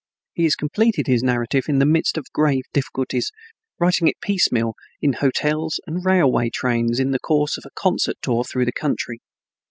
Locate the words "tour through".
8.23-8.65